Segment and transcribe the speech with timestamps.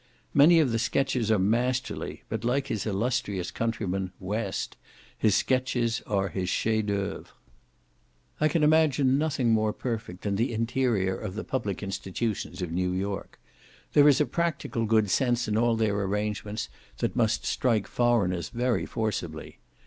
[0.33, 4.75] Many of the sketches are masterly; but like his illustrious countryman, West,
[5.15, 7.27] his sketches are his chef d'oeuvres.
[8.39, 12.91] I can imagine nothing more perfect than the interior of the public institutions of New
[12.91, 13.39] York.
[13.93, 18.87] There is a practical good sense in all their arrangements that must strike foreigners very
[18.87, 19.59] forcibly.